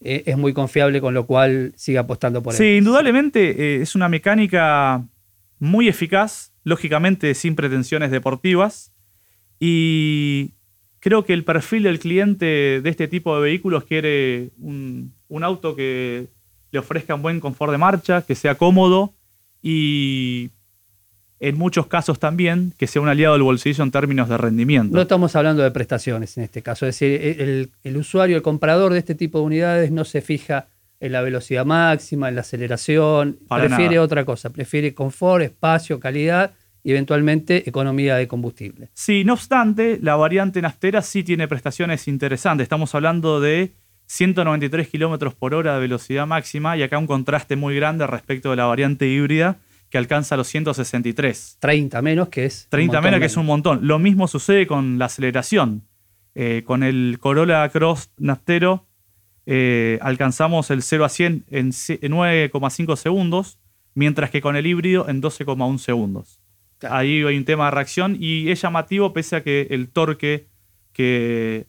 eh, 0.00 0.24
es 0.26 0.36
muy 0.36 0.52
confiable, 0.52 1.00
con 1.00 1.14
lo 1.14 1.26
cual 1.26 1.72
sigue 1.76 1.98
apostando 1.98 2.42
por 2.42 2.54
Sí, 2.54 2.64
él. 2.64 2.78
indudablemente 2.78 3.50
eh, 3.78 3.82
es 3.82 3.94
una 3.94 4.08
mecánica 4.08 5.04
muy 5.60 5.88
eficaz, 5.88 6.52
lógicamente 6.64 7.34
sin 7.34 7.54
pretensiones 7.54 8.10
deportivas, 8.10 8.92
y 9.60 10.52
creo 10.98 11.24
que 11.24 11.34
el 11.34 11.44
perfil 11.44 11.84
del 11.84 11.98
cliente 11.98 12.80
de 12.82 12.90
este 12.90 13.08
tipo 13.08 13.36
de 13.36 13.42
vehículos 13.42 13.84
quiere 13.84 14.50
un, 14.58 15.12
un 15.28 15.44
auto 15.44 15.76
que 15.76 16.28
le 16.72 16.78
ofrezca 16.78 17.14
un 17.14 17.22
buen 17.22 17.40
confort 17.40 17.70
de 17.72 17.78
marcha, 17.78 18.22
que 18.22 18.34
sea 18.34 18.54
cómodo 18.56 19.14
y 19.62 20.50
en 21.40 21.56
muchos 21.56 21.86
casos 21.86 22.18
también 22.18 22.74
que 22.76 22.86
sea 22.86 23.00
un 23.00 23.08
aliado 23.08 23.34
del 23.34 23.42
bolsillo 23.42 23.82
en 23.82 23.90
términos 23.90 24.28
de 24.28 24.36
rendimiento. 24.36 24.94
No 24.94 25.02
estamos 25.02 25.34
hablando 25.36 25.62
de 25.62 25.70
prestaciones 25.70 26.36
en 26.36 26.44
este 26.44 26.62
caso. 26.62 26.86
Es 26.86 26.98
decir, 26.98 27.20
el, 27.40 27.70
el 27.82 27.96
usuario, 27.96 28.36
el 28.36 28.42
comprador 28.42 28.92
de 28.92 28.98
este 28.98 29.14
tipo 29.14 29.38
de 29.38 29.44
unidades 29.46 29.90
no 29.90 30.04
se 30.04 30.20
fija 30.20 30.68
en 31.00 31.12
la 31.12 31.22
velocidad 31.22 31.64
máxima, 31.64 32.28
en 32.28 32.34
la 32.34 32.42
aceleración, 32.42 33.38
Para 33.48 33.64
prefiere 33.66 33.94
nada. 33.94 34.04
otra 34.04 34.24
cosa, 34.26 34.50
prefiere 34.50 34.92
confort, 34.92 35.42
espacio, 35.42 35.98
calidad 35.98 36.52
y 36.82 36.90
eventualmente 36.90 37.66
economía 37.68 38.16
de 38.16 38.28
combustible. 38.28 38.90
Sí, 38.92 39.24
no 39.24 39.32
obstante, 39.32 39.98
la 40.02 40.16
variante 40.16 40.60
naftera 40.60 41.00
sí 41.00 41.22
tiene 41.22 41.48
prestaciones 41.48 42.06
interesantes. 42.06 42.64
Estamos 42.64 42.94
hablando 42.94 43.40
de 43.40 43.72
193 44.14 44.88
kilómetros 44.88 45.34
por 45.36 45.54
hora 45.54 45.74
de 45.74 45.80
velocidad 45.80 46.26
máxima 46.26 46.76
y 46.76 46.82
acá 46.82 46.98
un 46.98 47.06
contraste 47.06 47.54
muy 47.54 47.76
grande 47.76 48.08
respecto 48.08 48.50
de 48.50 48.56
la 48.56 48.64
variante 48.64 49.06
híbrida 49.06 49.58
que 49.88 49.98
alcanza 49.98 50.36
los 50.36 50.48
163. 50.48 51.58
30 51.60 52.02
menos, 52.02 52.28
que 52.28 52.44
es. 52.46 52.64
un 52.64 52.70
30 52.70 52.92
montón 52.96 53.04
menos, 53.04 53.20
que 53.20 53.26
es 53.26 53.36
un 53.36 53.46
montón. 53.46 53.78
Lo 53.86 54.00
mismo 54.00 54.26
sucede 54.26 54.66
con 54.66 54.98
la 54.98 55.04
aceleración. 55.04 55.84
Eh, 56.34 56.62
con 56.64 56.82
el 56.82 57.18
Corolla 57.20 57.68
Cross 57.68 58.10
naftero 58.18 58.86
eh, 59.46 59.98
alcanzamos 60.02 60.70
el 60.72 60.82
0 60.82 61.04
a 61.04 61.08
100 61.08 61.44
en 61.48 61.72
se- 61.72 62.00
en 62.02 62.12
9,5 62.12 62.96
segundos, 62.96 63.58
mientras 63.94 64.30
que 64.30 64.40
con 64.40 64.56
el 64.56 64.66
híbrido 64.66 65.08
en 65.08 65.20
12,1 65.22 65.78
segundos. 65.78 66.40
Claro. 66.78 66.96
Ahí 66.96 67.22
hay 67.22 67.36
un 67.36 67.44
tema 67.44 67.66
de 67.66 67.70
reacción 67.72 68.16
y 68.18 68.50
es 68.50 68.60
llamativo 68.60 69.12
pese 69.12 69.36
a 69.36 69.42
que 69.44 69.68
el 69.70 69.88
torque 69.88 70.46
que 70.92 71.66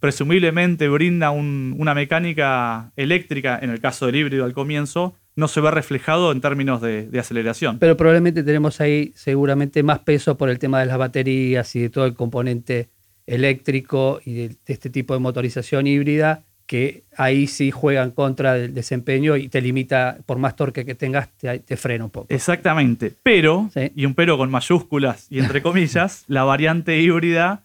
presumiblemente 0.00 0.88
brinda 0.88 1.30
un- 1.30 1.74
una 1.78 1.94
mecánica 1.94 2.92
eléctrica, 2.96 3.58
en 3.62 3.70
el 3.70 3.80
caso 3.80 4.06
del 4.06 4.16
híbrido 4.16 4.44
al 4.44 4.52
comienzo, 4.52 5.14
no 5.36 5.46
se 5.48 5.60
ve 5.60 5.70
reflejado 5.70 6.32
en 6.32 6.40
términos 6.40 6.80
de, 6.80 7.06
de 7.08 7.18
aceleración. 7.20 7.78
Pero 7.78 7.96
probablemente 7.96 8.42
tenemos 8.42 8.80
ahí 8.80 9.12
seguramente 9.14 9.82
más 9.82 10.00
peso 10.00 10.36
por 10.36 10.50
el 10.50 10.58
tema 10.58 10.80
de 10.80 10.86
las 10.86 10.98
baterías 10.98 11.74
y 11.76 11.80
de 11.80 11.90
todo 11.90 12.04
el 12.06 12.14
componente 12.14 12.88
eléctrico 13.26 14.20
y 14.24 14.34
de, 14.34 14.48
de 14.48 14.56
este 14.66 14.90
tipo 14.90 15.14
de 15.14 15.20
motorización 15.20 15.86
híbrida 15.86 16.42
que 16.66 17.02
ahí 17.16 17.46
sí 17.48 17.70
juegan 17.72 18.12
contra 18.12 18.54
del 18.54 18.72
desempeño 18.74 19.36
y 19.36 19.48
te 19.48 19.60
limita, 19.60 20.18
por 20.24 20.38
más 20.38 20.54
torque 20.54 20.84
que 20.84 20.94
tengas, 20.94 21.28
te, 21.36 21.58
te 21.58 21.76
frena 21.76 22.04
un 22.04 22.10
poco. 22.10 22.26
Exactamente. 22.32 23.12
Pero, 23.24 23.68
Sí. 23.74 23.90
y 23.96 24.04
un 24.06 24.14
pero 24.14 24.38
con 24.38 24.50
mayúsculas 24.52 25.26
y 25.30 25.40
entre 25.40 25.62
comillas, 25.68 26.24
la 26.28 26.44
variante 26.44 27.00
híbrida 27.00 27.64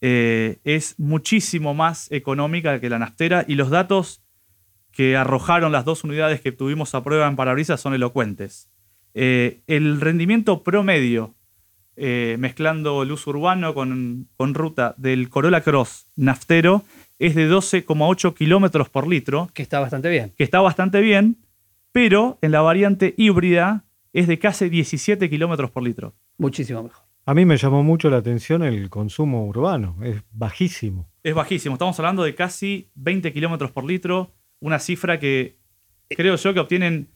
eh, 0.00 0.58
es 0.64 0.94
muchísimo 0.98 1.74
más 1.74 2.10
económica 2.10 2.80
que 2.80 2.88
la 2.88 2.98
naftera 2.98 3.44
y 3.46 3.54
los 3.54 3.70
datos 3.70 4.22
que 4.92 5.16
arrojaron 5.16 5.72
las 5.72 5.84
dos 5.84 6.04
unidades 6.04 6.40
que 6.40 6.52
tuvimos 6.52 6.94
a 6.94 7.04
prueba 7.04 7.28
en 7.28 7.36
parabrisas 7.36 7.80
son 7.80 7.94
elocuentes. 7.94 8.70
Eh, 9.14 9.60
el 9.66 10.00
rendimiento 10.00 10.62
promedio, 10.62 11.34
eh, 11.96 12.36
mezclando 12.38 13.02
el 13.02 13.12
uso 13.12 13.30
urbano 13.30 13.74
con, 13.74 14.28
con 14.36 14.54
ruta 14.54 14.94
del 14.96 15.28
Corolla 15.28 15.60
Cross 15.60 16.08
naftero, 16.16 16.84
es 17.18 17.34
de 17.34 17.50
12,8 17.50 18.34
kilómetros 18.34 18.88
por 18.88 19.06
litro, 19.06 19.50
Que 19.52 19.62
está 19.62 19.80
bastante 19.80 20.08
bien. 20.08 20.32
que 20.36 20.44
está 20.44 20.60
bastante 20.60 21.00
bien, 21.00 21.36
pero 21.92 22.38
en 22.40 22.52
la 22.52 22.62
variante 22.62 23.14
híbrida 23.16 23.84
es 24.12 24.26
de 24.26 24.38
casi 24.38 24.68
17 24.68 25.28
kilómetros 25.28 25.70
por 25.70 25.82
litro. 25.82 26.14
Muchísimo 26.38 26.82
mejor. 26.82 27.09
A 27.26 27.34
mí 27.34 27.44
me 27.44 27.56
llamó 27.56 27.82
mucho 27.82 28.10
la 28.10 28.16
atención 28.16 28.62
el 28.62 28.88
consumo 28.90 29.46
urbano, 29.46 29.96
es 30.02 30.22
bajísimo. 30.32 31.08
Es 31.22 31.34
bajísimo, 31.34 31.74
estamos 31.74 31.98
hablando 31.98 32.24
de 32.24 32.34
casi 32.34 32.90
20 32.94 33.32
kilómetros 33.32 33.70
por 33.70 33.84
litro, 33.84 34.32
una 34.60 34.78
cifra 34.78 35.18
que 35.18 35.58
creo 36.08 36.36
yo 36.36 36.54
que 36.54 36.60
obtienen 36.60 37.08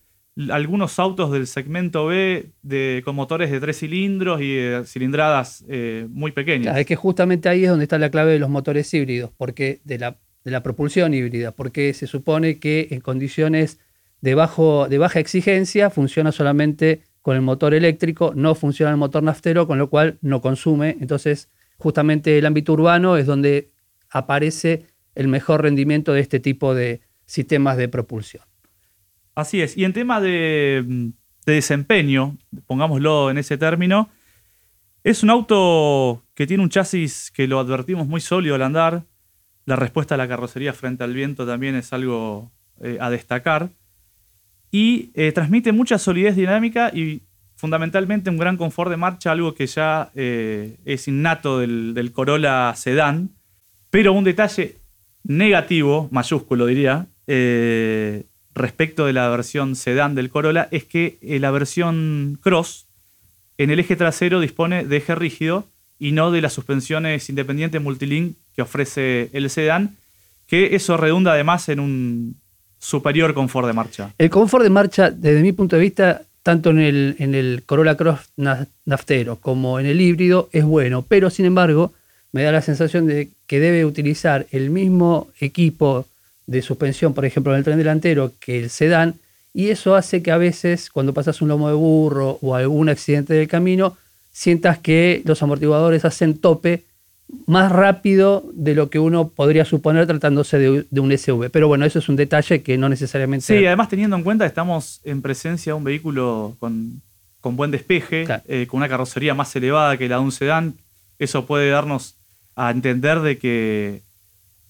algunos 0.50 0.98
autos 0.98 1.30
del 1.30 1.46
segmento 1.46 2.06
B 2.06 2.50
de, 2.62 3.02
con 3.04 3.14
motores 3.14 3.50
de 3.50 3.60
tres 3.60 3.78
cilindros 3.78 4.40
y 4.40 4.54
de 4.54 4.84
cilindradas 4.84 5.64
eh, 5.68 6.06
muy 6.10 6.32
pequeñas. 6.32 6.64
Claro, 6.64 6.78
es 6.80 6.86
que 6.86 6.96
justamente 6.96 7.48
ahí 7.48 7.64
es 7.64 7.70
donde 7.70 7.84
está 7.84 7.98
la 7.98 8.10
clave 8.10 8.32
de 8.32 8.38
los 8.38 8.50
motores 8.50 8.92
híbridos, 8.92 9.30
porque 9.36 9.80
de 9.84 9.98
la, 9.98 10.18
de 10.44 10.50
la 10.50 10.62
propulsión 10.62 11.14
híbrida, 11.14 11.52
porque 11.52 11.94
se 11.94 12.06
supone 12.06 12.58
que 12.58 12.88
en 12.90 13.00
condiciones 13.00 13.78
de, 14.20 14.34
bajo, 14.34 14.88
de 14.88 14.98
baja 14.98 15.20
exigencia 15.20 15.90
funciona 15.90 16.32
solamente 16.32 17.02
con 17.24 17.36
el 17.36 17.40
motor 17.40 17.72
eléctrico, 17.72 18.34
no 18.36 18.54
funciona 18.54 18.92
el 18.92 18.98
motor 18.98 19.22
naftero, 19.22 19.66
con 19.66 19.78
lo 19.78 19.88
cual 19.88 20.18
no 20.20 20.42
consume. 20.42 20.98
Entonces, 21.00 21.48
justamente 21.78 22.36
el 22.36 22.44
ámbito 22.44 22.74
urbano 22.74 23.16
es 23.16 23.24
donde 23.24 23.70
aparece 24.10 24.88
el 25.14 25.28
mejor 25.28 25.62
rendimiento 25.62 26.12
de 26.12 26.20
este 26.20 26.38
tipo 26.38 26.74
de 26.74 27.00
sistemas 27.24 27.78
de 27.78 27.88
propulsión. 27.88 28.44
Así 29.34 29.62
es. 29.62 29.74
Y 29.74 29.86
en 29.86 29.94
tema 29.94 30.20
de, 30.20 31.12
de 31.46 31.52
desempeño, 31.54 32.36
pongámoslo 32.66 33.30
en 33.30 33.38
ese 33.38 33.56
término, 33.56 34.10
es 35.02 35.22
un 35.22 35.30
auto 35.30 36.26
que 36.34 36.46
tiene 36.46 36.62
un 36.62 36.68
chasis 36.68 37.30
que 37.30 37.48
lo 37.48 37.58
advertimos 37.58 38.06
muy 38.06 38.20
sólido 38.20 38.54
al 38.54 38.62
andar. 38.62 39.06
La 39.64 39.76
respuesta 39.76 40.16
a 40.16 40.18
la 40.18 40.28
carrocería 40.28 40.74
frente 40.74 41.04
al 41.04 41.14
viento 41.14 41.46
también 41.46 41.74
es 41.74 41.90
algo 41.94 42.52
eh, 42.82 42.98
a 43.00 43.08
destacar. 43.08 43.70
Y 44.74 45.12
eh, 45.14 45.30
transmite 45.30 45.70
mucha 45.70 45.98
solidez 45.98 46.34
dinámica 46.34 46.90
y 46.92 47.22
fundamentalmente 47.54 48.28
un 48.28 48.38
gran 48.38 48.56
confort 48.56 48.90
de 48.90 48.96
marcha, 48.96 49.30
algo 49.30 49.54
que 49.54 49.68
ya 49.68 50.10
eh, 50.16 50.78
es 50.84 51.06
innato 51.06 51.60
del, 51.60 52.10
Corolla 52.12 52.74
Sedán. 52.74 53.30
Pero 53.90 54.12
un 54.12 54.24
detalle 54.24 54.78
negativo, 55.22 56.08
mayúsculo 56.10 56.66
diría, 56.66 57.06
eh, 57.28 58.24
respecto 58.52 59.06
de 59.06 59.12
la 59.12 59.28
versión 59.28 59.76
sedán 59.76 60.16
del 60.16 60.28
Corolla 60.28 60.66
es 60.72 60.82
que 60.82 61.18
la 61.22 61.52
versión 61.52 62.40
Cross 62.42 62.88
en 63.58 63.70
el 63.70 63.78
eje 63.78 63.94
trasero 63.94 64.40
dispone 64.40 64.84
de 64.84 64.96
eje 64.96 65.14
rígido 65.14 65.68
y 66.00 66.10
no 66.10 66.32
de 66.32 66.40
las 66.40 66.52
suspensiones 66.52 67.28
independientes 67.28 67.80
multilink 67.80 68.36
que 68.56 68.62
ofrece 68.62 69.30
el 69.34 69.48
sedán, 69.50 69.94
que 70.48 70.74
eso 70.74 70.96
redunda 70.96 71.34
además 71.34 71.68
en 71.68 71.78
un 71.78 72.43
superior 72.84 73.32
confort 73.32 73.66
de 73.66 73.72
marcha. 73.72 74.10
El 74.18 74.28
confort 74.28 74.62
de 74.62 74.70
marcha, 74.70 75.10
desde 75.10 75.40
mi 75.40 75.52
punto 75.52 75.76
de 75.76 75.82
vista, 75.82 76.22
tanto 76.42 76.70
en 76.70 76.78
el, 76.80 77.16
en 77.18 77.34
el 77.34 77.62
Corolla 77.64 77.96
Cross 77.96 78.20
na- 78.36 78.66
naftero 78.84 79.36
como 79.36 79.80
en 79.80 79.86
el 79.86 80.00
híbrido, 80.00 80.50
es 80.52 80.64
bueno. 80.64 81.02
Pero, 81.08 81.30
sin 81.30 81.46
embargo, 81.46 81.92
me 82.32 82.42
da 82.42 82.52
la 82.52 82.60
sensación 82.60 83.06
de 83.06 83.30
que 83.46 83.60
debe 83.60 83.86
utilizar 83.86 84.46
el 84.50 84.68
mismo 84.68 85.28
equipo 85.40 86.06
de 86.46 86.60
suspensión, 86.60 87.14
por 87.14 87.24
ejemplo, 87.24 87.52
en 87.52 87.58
el 87.58 87.64
tren 87.64 87.78
delantero, 87.78 88.32
que 88.38 88.58
el 88.58 88.68
sedán, 88.68 89.14
y 89.54 89.68
eso 89.68 89.94
hace 89.94 90.22
que 90.22 90.30
a 90.32 90.36
veces, 90.36 90.90
cuando 90.90 91.14
pasas 91.14 91.40
un 91.40 91.48
lomo 91.48 91.68
de 91.68 91.74
burro 91.74 92.38
o 92.42 92.54
algún 92.54 92.90
accidente 92.90 93.32
del 93.32 93.48
camino, 93.48 93.96
sientas 94.32 94.78
que 94.78 95.22
los 95.24 95.42
amortiguadores 95.42 96.04
hacen 96.04 96.36
tope 96.36 96.82
más 97.46 97.72
rápido 97.72 98.44
de 98.54 98.74
lo 98.74 98.90
que 98.90 98.98
uno 98.98 99.28
podría 99.28 99.64
suponer 99.64 100.06
tratándose 100.06 100.58
de, 100.58 100.86
de 100.90 101.00
un 101.00 101.16
SUV. 101.16 101.50
Pero 101.50 101.68
bueno, 101.68 101.84
eso 101.84 101.98
es 101.98 102.08
un 102.08 102.16
detalle 102.16 102.62
que 102.62 102.76
no 102.78 102.88
necesariamente... 102.88 103.46
Sí, 103.46 103.66
además 103.66 103.88
teniendo 103.88 104.16
en 104.16 104.22
cuenta 104.22 104.44
que 104.44 104.48
estamos 104.48 105.00
en 105.04 105.22
presencia 105.22 105.72
de 105.72 105.78
un 105.78 105.84
vehículo 105.84 106.56
con, 106.60 107.00
con 107.40 107.56
buen 107.56 107.70
despeje, 107.70 108.24
Claro. 108.24 108.42
eh, 108.46 108.66
con 108.68 108.78
una 108.78 108.88
carrocería 108.88 109.34
más 109.34 109.54
elevada 109.56 109.96
que 109.96 110.08
la 110.08 110.16
de 110.16 110.22
un 110.22 110.32
sedán, 110.32 110.74
eso 111.18 111.46
puede 111.46 111.70
darnos 111.70 112.14
a 112.56 112.70
entender 112.70 113.20
de 113.20 113.38
que 113.38 114.02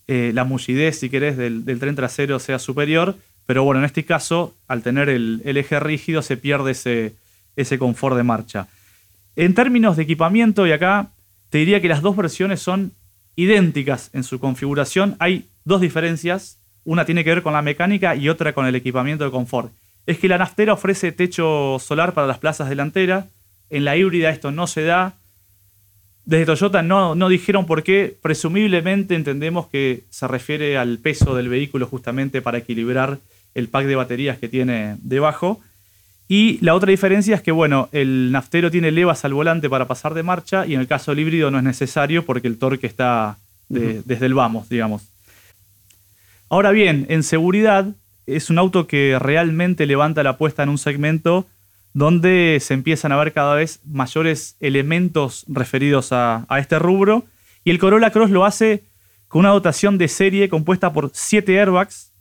eh, 0.07 0.31
la 0.35 0.45
mullidez, 0.45 0.99
si 1.01 1.11
querés, 1.11 1.37
del, 1.37 1.65
del 1.65 1.79
tren 1.81 1.97
trasero 1.97 2.39
sea 2.39 2.59
superior, 2.59 3.17
pero 3.47 3.65
bueno, 3.65 3.81
en 3.81 3.85
este 3.85 4.05
caso, 4.05 4.55
al 4.69 4.83
tener 4.83 5.09
el, 5.09 5.43
el 5.45 5.57
eje 5.57 5.79
rígido, 5.81 6.23
se 6.23 6.37
pierde 6.37 6.71
ese, 6.71 7.13
ese 7.57 7.79
confort 7.79 8.17
de 8.17 8.23
marcha. 8.23 8.69
En 9.37 9.55
términos 9.55 9.97
de 9.97 10.05
equipamiento, 10.05 10.67
y 10.67 10.73
acá 10.73 11.09
te 11.55 11.59
diría 11.59 11.81
que 11.81 11.87
las 11.87 12.03
dos 12.03 12.17
versiones 12.17 12.59
son 12.59 12.91
idénticas 13.37 14.11
en 14.13 14.25
su 14.25 14.41
configuración. 14.41 15.15
Hay 15.21 15.45
dos 15.65 15.81
diferencias. 15.81 16.59
Una 16.83 17.05
tiene 17.05 17.23
que 17.23 17.31
ver 17.31 17.45
con 17.45 17.53
la 17.53 17.63
mecánica 17.63 18.17
y 18.17 18.29
otra 18.29 18.55
con 18.55 18.67
el 18.67 18.75
equipamiento 18.75 19.23
de 19.23 19.31
confort. 19.31 19.71
Es 20.05 20.19
que 20.19 20.27
la 20.27 20.37
naftera 20.37 20.73
ofrece 20.73 21.13
techo 21.13 21.79
solar 21.79 22.13
para 22.13 22.27
las 22.27 22.39
plazas 22.39 22.69
delanteras. 22.69 23.27
En 23.71 23.85
la 23.85 23.97
híbrida 23.97 24.31
esto 24.31 24.51
no 24.51 24.67
se 24.67 24.83
da. 24.83 25.15
Desde 26.25 26.45
Toyota 26.45 26.83
no, 26.83 27.15
no 27.15 27.29
dijeron 27.29 27.67
por 27.67 27.85
qué. 27.85 28.17
Presumiblemente 28.21 29.15
entendemos 29.15 29.69
que 29.69 30.03
se 30.11 30.27
refiere 30.27 30.77
al 30.77 30.99
peso 30.99 31.37
del 31.37 31.49
vehículo 31.49 31.87
justamente 31.87 32.43
para 32.43 32.59
equilibrar 32.59 33.19
el 33.55 33.69
pack 33.69 33.87
de 33.87 33.95
baterías 33.95 34.39
que 34.39 34.49
tiene 34.49 34.97
debajo. 35.03 35.61
Y 36.27 36.59
la 36.65 36.75
otra 36.75 36.91
diferencia 36.91 37.37
es 37.37 37.43
que, 37.43 37.53
bueno, 37.53 37.89
el 37.93 38.33
naftero 38.33 38.71
tiene 38.71 38.91
levas 38.91 39.25
al 39.25 39.35
volante 39.35 39.69
para 39.69 39.87
pasar 39.87 40.15
de 40.15 40.23
marcha 40.23 40.67
y 40.67 40.75
en 40.75 40.81
el 40.81 40.87
caso 40.87 41.11
del 41.11 41.21
híbrido 41.21 41.51
no 41.51 41.59
es 41.59 41.65
necesario 41.65 42.25
porque 42.25 42.49
el 42.49 42.59
torque 42.59 42.87
está 42.87 43.37
de- 43.69 44.03
desde 44.05 44.27
el 44.27 44.35
vamos, 44.35 44.69
digamos. 44.69 45.03
Ahora 46.49 46.71
bien, 46.71 47.07
en 47.09 47.23
seguridad 47.23 47.87
es 48.27 48.49
un 48.51 48.59
auto 48.59 48.87
que 48.87 49.19
realmente 49.19 49.87
levanta 49.87 50.23
la 50.23 50.31
apuesta 50.31 50.63
en 50.63 50.69
un 50.71 50.79
segmento 50.79 51.47
donde 51.93 52.59
se 52.61 52.75
empiezan 52.75 53.13
a 53.13 53.17
ver 53.17 53.33
cada 53.33 53.55
vez 53.55 53.81
mayores 53.85 54.57
elementos 54.61 55.45
referidos 55.47 56.13
a, 56.13 56.47
a 56.49 56.59
este 56.59 56.79
rubro. 56.79 57.25
Y 57.65 57.71
el 57.71 57.79
Corolla 57.79 58.11
Cross 58.11 58.31
lo 58.31 58.45
hace 58.45 58.83
con 59.29 59.41
una 59.41 59.51
dotación 59.51 59.99
de 59.99 60.09
serie 60.09 60.49
compuesta 60.49 60.93
por 60.93 61.11
7 61.13 61.59
airbags, 61.59 62.13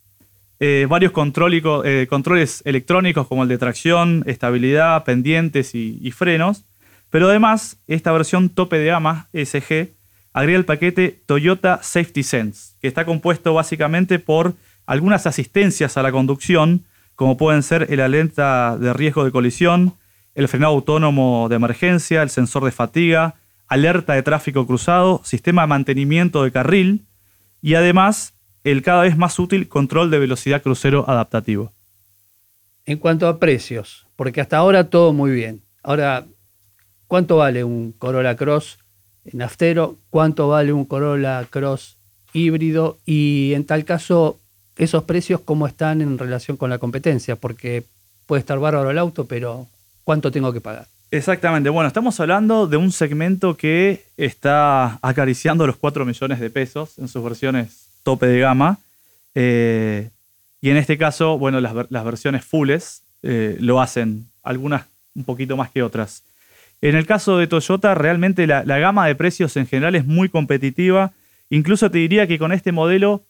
eh, 0.65 0.85
varios 0.85 1.11
eh, 1.11 2.07
controles 2.09 2.61
electrónicos 2.63 3.27
como 3.27 3.43
el 3.43 3.49
de 3.49 3.57
tracción, 3.57 4.23
estabilidad, 4.27 5.03
pendientes 5.03 5.75
y, 5.75 5.99
y 6.01 6.11
frenos. 6.11 6.63
Pero 7.09 7.27
además, 7.27 7.81
esta 7.85 8.13
versión 8.13 8.47
tope 8.47 8.77
de 8.77 8.85
gama 8.85 9.27
SG 9.33 9.89
agrega 10.31 10.57
el 10.57 10.63
paquete 10.63 11.19
Toyota 11.25 11.81
Safety 11.83 12.23
Sense, 12.23 12.75
que 12.81 12.87
está 12.87 13.03
compuesto 13.03 13.53
básicamente 13.53 14.19
por 14.19 14.53
algunas 14.85 15.27
asistencias 15.27 15.97
a 15.97 16.01
la 16.01 16.13
conducción, 16.13 16.85
como 17.15 17.35
pueden 17.35 17.61
ser 17.61 17.87
el 17.89 17.99
alerta 17.99 18.77
de 18.77 18.93
riesgo 18.93 19.25
de 19.25 19.31
colisión, 19.31 19.95
el 20.33 20.47
frenado 20.47 20.75
autónomo 20.75 21.49
de 21.49 21.57
emergencia, 21.57 22.23
el 22.23 22.29
sensor 22.29 22.63
de 22.63 22.71
fatiga, 22.71 23.35
alerta 23.67 24.13
de 24.13 24.23
tráfico 24.23 24.65
cruzado, 24.65 25.19
sistema 25.25 25.63
de 25.63 25.67
mantenimiento 25.67 26.41
de 26.41 26.53
carril 26.53 27.03
y 27.61 27.73
además 27.73 28.32
el 28.63 28.81
cada 28.81 29.03
vez 29.03 29.17
más 29.17 29.37
útil 29.39 29.67
control 29.67 30.09
de 30.09 30.19
velocidad 30.19 30.61
crucero 30.61 31.09
adaptativo. 31.09 31.71
En 32.85 32.97
cuanto 32.97 33.27
a 33.27 33.39
precios, 33.39 34.05
porque 34.15 34.41
hasta 34.41 34.57
ahora 34.57 34.89
todo 34.89 35.13
muy 35.13 35.31
bien. 35.31 35.61
Ahora, 35.83 36.25
¿cuánto 37.07 37.37
vale 37.37 37.63
un 37.63 37.93
Corolla 37.93 38.35
Cross 38.35 38.79
naftero? 39.31 39.97
¿Cuánto 40.09 40.49
vale 40.49 40.73
un 40.73 40.85
Corolla 40.85 41.45
Cross 41.49 41.97
híbrido? 42.33 42.97
Y 43.05 43.53
en 43.53 43.65
tal 43.65 43.85
caso, 43.85 44.39
esos 44.77 45.03
precios, 45.03 45.41
¿cómo 45.41 45.67
están 45.67 46.01
en 46.01 46.17
relación 46.17 46.57
con 46.57 46.69
la 46.69 46.77
competencia? 46.77 47.35
Porque 47.35 47.83
puede 48.25 48.41
estar 48.41 48.59
bárbaro 48.59 48.91
el 48.91 48.97
auto, 48.97 49.25
pero 49.25 49.67
¿cuánto 50.03 50.31
tengo 50.31 50.51
que 50.51 50.61
pagar? 50.61 50.87
Exactamente. 51.11 51.69
Bueno, 51.69 51.87
estamos 51.87 52.19
hablando 52.19 52.67
de 52.67 52.77
un 52.77 52.91
segmento 52.91 53.55
que 53.55 54.03
está 54.17 54.97
acariciando 55.01 55.67
los 55.67 55.77
4 55.77 56.05
millones 56.05 56.39
de 56.39 56.49
pesos 56.49 56.97
en 56.97 57.07
sus 57.07 57.23
versiones 57.23 57.82
tope 58.03 58.27
de 58.27 58.39
gama. 58.39 58.77
Eh, 59.35 60.09
y 60.61 60.69
en 60.69 60.77
este 60.77 60.97
caso, 60.97 61.37
bueno, 61.37 61.59
las, 61.59 61.73
ver- 61.73 61.87
las 61.89 62.05
versiones 62.05 62.45
fulles 62.45 63.01
eh, 63.23 63.57
lo 63.59 63.81
hacen, 63.81 64.27
algunas 64.43 64.85
un 65.15 65.23
poquito 65.23 65.57
más 65.57 65.69
que 65.69 65.83
otras. 65.83 66.23
En 66.81 66.95
el 66.95 67.05
caso 67.05 67.37
de 67.37 67.47
Toyota, 67.47 67.95
realmente 67.95 68.45
la, 68.45 68.63
la 68.65 68.77
gama 68.77 69.07
de 69.07 69.15
precios 69.15 69.55
en 69.57 69.67
general 69.67 69.95
es 69.95 70.05
muy 70.05 70.27
competitiva. 70.29 71.11
Incluso 71.49 71.89
te 71.89 71.99
diría 71.99 72.27
que 72.27 72.39
con 72.39 72.51
este 72.51 72.71
modelo 72.71 73.21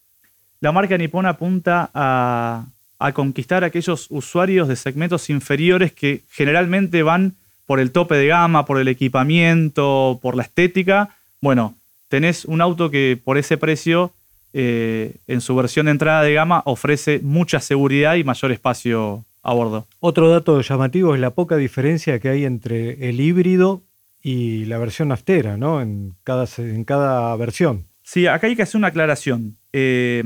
la 0.60 0.72
marca 0.72 0.98
nipona 0.98 1.30
apunta 1.30 1.92
a, 1.94 2.65
a 3.00 3.12
conquistar 3.12 3.63
a 3.63 3.68
aquellos 3.68 4.08
usuarios 4.10 4.68
de 4.68 4.75
segmentos 4.75 5.30
inferiores 5.30 5.92
que 5.92 6.22
generalmente 6.32 7.03
van 7.03 7.34
por 7.65 7.80
el 7.80 7.92
tope 7.92 8.15
de 8.15 8.27
gama, 8.27 8.65
por 8.65 8.80
el 8.80 8.88
equipamiento, 8.88 10.20
por 10.22 10.36
la 10.36 10.44
estética. 10.44 11.10
Bueno, 11.42 11.75
tenés 12.08 12.46
un 12.46 12.62
auto 12.62 12.89
que 12.89 13.20
por 13.24 13.38
ese 13.38 13.58
precio, 13.58 14.12
eh, 14.53 15.17
en 15.27 15.41
su 15.41 15.55
versión 15.55 15.88
de 15.88 15.91
entrada 15.91 16.22
de 16.22 16.33
gama, 16.33 16.62
ofrece 16.65 17.19
mucha 17.24 17.60
seguridad 17.60 18.15
y 18.15 18.24
mayor 18.24 18.51
espacio 18.51 19.25
a 19.41 19.53
bordo. 19.53 19.88
Otro 20.00 20.29
dato 20.29 20.62
llamativo 20.62 21.15
es 21.15 21.22
la 21.22 21.31
poca 21.31 21.57
diferencia 21.57 22.19
que 22.19 22.29
hay 22.29 22.45
entre 22.45 23.10
el 23.10 23.19
híbrido 23.19 23.81
y 24.22 24.65
la 24.65 24.77
versión 24.77 25.10
naftera, 25.10 25.57
¿no? 25.57 25.81
En 25.81 26.15
cada, 26.24 26.48
en 26.57 26.83
cada 26.86 27.36
versión. 27.36 27.83
Sí, 28.03 28.27
acá 28.27 28.48
hay 28.48 28.55
que 28.55 28.62
hacer 28.62 28.77
una 28.77 28.88
aclaración. 28.88 29.57
Eh, 29.74 30.24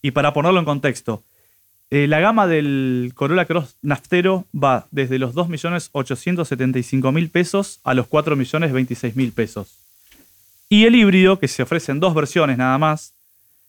y 0.00 0.10
para 0.12 0.32
ponerlo 0.32 0.60
en 0.60 0.64
contexto, 0.64 1.24
eh, 1.90 2.06
la 2.06 2.20
gama 2.20 2.46
del 2.46 3.12
Corolla 3.14 3.46
Cross 3.46 3.76
naftero 3.82 4.44
va 4.54 4.86
desde 4.90 5.18
los 5.18 5.34
2.875.000 5.34 7.30
pesos 7.30 7.80
a 7.82 7.94
los 7.94 8.08
4.026.000 8.08 9.32
pesos. 9.32 9.87
Y 10.68 10.84
el 10.84 10.94
híbrido, 10.94 11.38
que 11.38 11.48
se 11.48 11.62
ofrece 11.62 11.92
en 11.92 12.00
dos 12.00 12.14
versiones 12.14 12.58
nada 12.58 12.76
más, 12.78 13.12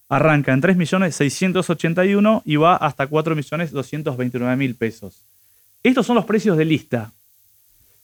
arranca 0.09 0.51
en 0.51 0.61
3.681.000 0.61 2.41
y 2.43 2.55
va 2.57 2.75
hasta 2.75 3.09
4.229.000 3.09 4.77
pesos. 4.77 5.21
Estos 5.83 6.05
son 6.05 6.15
los 6.15 6.25
precios 6.25 6.57
de 6.57 6.65
lista. 6.65 7.11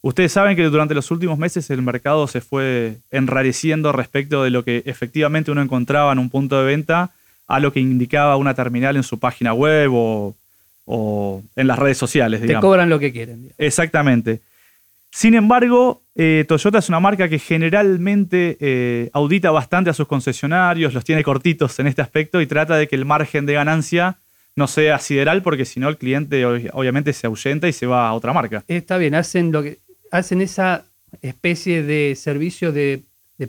Ustedes 0.01 0.31
saben 0.31 0.55
que 0.55 0.63
durante 0.63 0.93
los 0.93 1.09
últimos 1.09 1.39
meses 1.39 1.69
el 1.71 1.81
mercado 1.81 2.27
se 2.27 2.39
fue 2.39 2.97
enrareciendo 3.09 3.91
respecto 3.91 4.43
de 4.43 4.51
lo 4.51 4.63
que 4.63 4.83
efectivamente 4.85 5.51
uno 5.51 5.63
encontraba 5.63 6.13
en 6.13 6.19
un 6.19 6.29
punto 6.29 6.59
de 6.59 6.65
venta 6.65 7.09
a 7.47 7.59
lo 7.59 7.73
que 7.73 7.79
indicaba 7.79 8.37
una 8.37 8.53
terminal 8.53 8.95
en 8.97 9.03
su 9.03 9.19
página 9.19 9.53
web 9.53 9.89
o, 9.91 11.41
en 11.55 11.67
las 11.67 11.79
redes 11.79 11.97
sociales. 11.97 12.45
Te 12.45 12.59
cobran 12.59 12.89
lo 12.89 12.99
que 12.99 13.11
quieren. 13.11 13.51
Exactamente. 13.57 14.41
Sin 15.15 15.33
embargo, 15.33 16.03
eh, 16.13 16.43
Toyota 16.45 16.79
es 16.79 16.89
una 16.89 16.99
marca 16.99 17.29
que 17.29 17.39
generalmente 17.39 18.57
eh, 18.59 19.09
audita 19.13 19.49
bastante 19.49 19.89
a 19.89 19.93
sus 19.93 20.09
concesionarios, 20.09 20.93
los 20.93 21.05
tiene 21.05 21.23
cortitos 21.23 21.79
en 21.79 21.87
este 21.87 22.01
aspecto 22.01 22.41
y 22.41 22.47
trata 22.47 22.75
de 22.75 22.89
que 22.89 22.97
el 22.97 23.05
margen 23.05 23.45
de 23.45 23.53
ganancia 23.53 24.17
no 24.57 24.67
sea 24.67 24.99
sideral 24.99 25.41
porque 25.41 25.63
si 25.63 25.79
no 25.79 25.87
el 25.87 25.95
cliente 25.95 26.45
obviamente 26.45 27.13
se 27.13 27.27
ahuyenta 27.27 27.69
y 27.69 27.71
se 27.71 27.85
va 27.85 28.09
a 28.09 28.13
otra 28.13 28.33
marca. 28.33 28.65
Está 28.67 28.97
bien, 28.97 29.15
hacen, 29.15 29.53
lo 29.53 29.63
que, 29.63 29.79
hacen 30.11 30.41
esa 30.41 30.83
especie 31.21 31.81
de 31.81 32.17
servicio 32.17 32.73
de, 32.73 33.01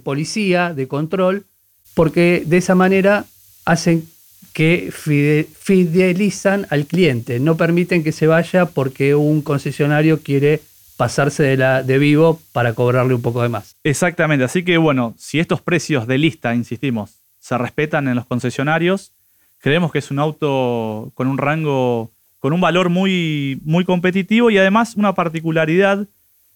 policía, 0.04 0.72
de 0.72 0.86
control, 0.86 1.46
porque 1.94 2.44
de 2.46 2.58
esa 2.58 2.76
manera 2.76 3.24
hacen 3.64 4.08
que 4.52 4.92
fidelizan 4.92 6.68
al 6.70 6.86
cliente, 6.86 7.40
no 7.40 7.56
permiten 7.56 8.04
que 8.04 8.12
se 8.12 8.28
vaya 8.28 8.66
porque 8.66 9.16
un 9.16 9.42
concesionario 9.42 10.20
quiere 10.20 10.60
pasarse 10.96 11.42
de, 11.42 11.56
la, 11.56 11.82
de 11.82 11.98
vivo 11.98 12.40
para 12.52 12.72
cobrarle 12.72 13.14
un 13.14 13.22
poco 13.22 13.42
de 13.42 13.48
más. 13.48 13.76
Exactamente, 13.84 14.44
así 14.44 14.64
que 14.64 14.78
bueno, 14.78 15.14
si 15.18 15.38
estos 15.38 15.60
precios 15.60 16.06
de 16.06 16.18
lista, 16.18 16.54
insistimos, 16.54 17.20
se 17.38 17.56
respetan 17.58 18.08
en 18.08 18.16
los 18.16 18.26
concesionarios, 18.26 19.12
creemos 19.58 19.92
que 19.92 19.98
es 19.98 20.10
un 20.10 20.18
auto 20.18 21.12
con 21.14 21.26
un 21.28 21.38
rango, 21.38 22.10
con 22.38 22.52
un 22.52 22.60
valor 22.60 22.88
muy, 22.88 23.60
muy 23.64 23.84
competitivo 23.84 24.50
y 24.50 24.58
además 24.58 24.94
una 24.96 25.14
particularidad 25.14 26.06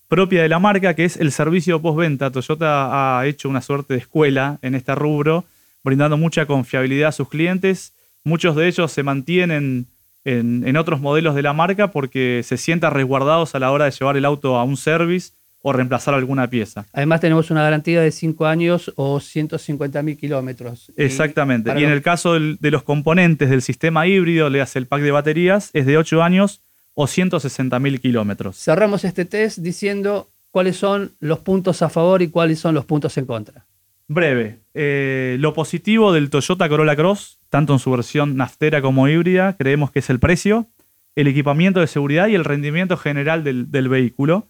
propia 0.08 0.42
de 0.42 0.48
la 0.48 0.58
marca 0.58 0.94
que 0.94 1.04
es 1.04 1.16
el 1.16 1.30
servicio 1.30 1.80
postventa. 1.80 2.30
Toyota 2.30 3.18
ha 3.18 3.26
hecho 3.26 3.48
una 3.48 3.62
suerte 3.62 3.94
de 3.94 4.00
escuela 4.00 4.58
en 4.62 4.74
este 4.74 4.94
rubro, 4.94 5.44
brindando 5.84 6.16
mucha 6.16 6.46
confiabilidad 6.46 7.10
a 7.10 7.12
sus 7.12 7.28
clientes. 7.28 7.94
Muchos 8.24 8.56
de 8.56 8.66
ellos 8.66 8.90
se 8.90 9.02
mantienen 9.02 9.86
en, 10.24 10.76
otros 10.76 11.00
modelos 11.00 11.34
de 11.34 11.42
la 11.42 11.52
marca 11.52 11.90
porque 11.90 12.42
se 12.44 12.56
sientan 12.56 12.92
resguardados 12.92 13.54
a 13.54 13.58
la 13.58 13.70
hora 13.70 13.86
de 13.86 13.90
llevar 13.90 14.16
el 14.16 14.24
auto 14.24 14.56
a 14.56 14.64
un 14.64 14.76
service 14.76 15.32
o 15.62 15.72
reemplazar 15.72 16.14
alguna 16.14 16.48
pieza. 16.48 16.86
Además 16.92 17.20
tenemos 17.20 17.50
una 17.50 17.62
garantía 17.62 18.00
de 18.00 18.10
5 18.10 18.46
años 18.46 18.92
o 18.96 19.20
150 19.20 20.02
mil 20.02 20.16
kilómetros. 20.16 20.90
Exactamente. 20.96 21.70
Y, 21.78 21.84
en 21.84 21.90
el 21.90 22.00
caso 22.00 22.34
de 22.34 22.70
los 22.70 22.82
componentes 22.82 23.50
del 23.50 23.60
sistema 23.60 24.06
híbrido, 24.06 24.48
le 24.48 24.62
hace 24.62 24.78
el 24.78 24.86
pack 24.86 25.02
de 25.02 25.10
baterías, 25.10 25.70
es 25.74 25.84
de 25.84 25.98
8 25.98 26.22
años 26.22 26.62
o 26.94 27.06
160 27.06 27.78
mil 27.78 28.00
kilómetros. 28.00 28.56
Cerramos 28.56 29.04
este 29.04 29.24
test 29.24 29.58
diciendo 29.58 30.30
cuáles 30.50 30.76
son 30.76 31.12
los 31.20 31.40
puntos 31.40 31.82
a 31.82 31.88
favor 31.88 32.22
y 32.22 32.28
cuáles 32.28 32.58
son 32.58 32.74
los 32.74 32.84
puntos 32.84 33.16
en 33.18 33.26
contra. 33.26 33.66
Breve. 34.08 34.59
Eh, 34.74 35.36
lo 35.40 35.52
positivo 35.52 36.12
del 36.12 36.30
Toyota 36.30 36.68
Corolla 36.68 36.96
Cross 36.96 37.40
tanto 37.50 37.72
en 37.72 37.78
su 37.80 37.90
versión 37.90 38.36
naftera 38.36 38.80
como 38.80 39.08
híbrida, 39.08 39.56
creemos 39.58 39.90
que 39.90 39.98
es 39.98 40.08
el 40.08 40.20
precio, 40.20 40.68
el 41.16 41.26
equipamiento 41.26 41.80
de 41.80 41.88
seguridad 41.88 42.28
y 42.28 42.36
el 42.36 42.44
rendimiento 42.44 42.96
general 42.96 43.44
del, 43.44 43.88
vehículo. 43.88 44.46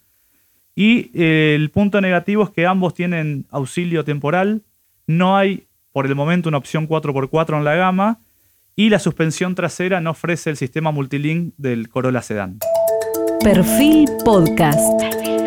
Y 0.77 1.11
eh, 1.15 1.55
el 1.57 1.71
punto 1.71 2.01
negativo 2.01 2.45
es 2.45 2.51
que 2.51 2.67
ambos 2.67 2.95
tienen 2.95 3.47
auxilio 3.51 4.05
temporal, 4.05 4.63
no 5.07 5.37
hay 5.37 5.67
por 5.93 6.07
el 6.07 6.15
momento 6.15 6.49
una 6.49 6.59
opción 6.59 6.87
4x4 6.87 7.57
en 7.57 7.65
la 7.65 7.75
gama 7.75 8.19
y 8.77 8.91
la 8.91 9.01
suspensión 9.01 9.55
trasera 9.55 10.01
no 10.01 10.11
ofrece 10.11 10.51
el 10.51 10.57
sistema 10.57 10.93
multilink 10.93 11.55
del 11.57 11.89
Corolla 11.89 12.23
Sedan. 12.23 12.59
Perfil 13.43 14.07
Podcast. 14.25 15.40